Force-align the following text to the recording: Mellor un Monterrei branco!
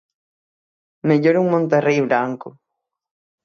Mellor 1.11 1.37
un 1.43 1.51
Monterrei 1.53 2.01
branco! 2.07 2.57